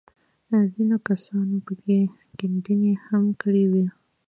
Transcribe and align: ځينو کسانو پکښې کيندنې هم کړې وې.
ځينو 0.73 0.97
کسانو 1.07 1.55
پکښې 1.67 1.99
کيندنې 2.37 2.93
هم 3.05 3.23
کړې 3.41 3.63
وې. 3.71 3.85